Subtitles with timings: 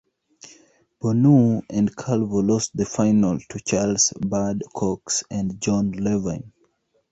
[0.99, 6.51] Bonneau and Calvo lost the final to Charles Bud Cox and Jon Levine.